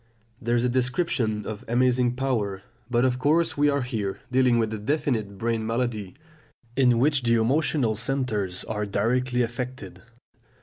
[0.41, 4.73] That is a description of amazing power, but of course we are here dealing with
[4.73, 6.15] a definite brain malady,
[6.75, 10.01] in which the emotional centres are directly affected.